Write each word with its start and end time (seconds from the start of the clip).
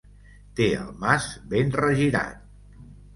Té 0.59 0.69
el 0.77 0.87
mas 1.03 1.27
ben 1.51 1.69
regirat. 1.83 2.81